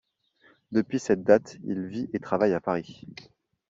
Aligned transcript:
Depuis 0.71 0.97
cette 0.99 1.21
date, 1.23 1.57
il 1.63 1.85
vit 1.85 2.09
et 2.11 2.19
travaille 2.19 2.53
à 2.55 2.59
Paris. 2.59 3.05